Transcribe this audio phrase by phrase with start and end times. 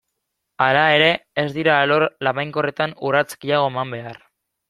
[0.67, 1.09] Hala ere,
[1.41, 4.19] ez dira alor labainkorretan urrats gehiago eman behar.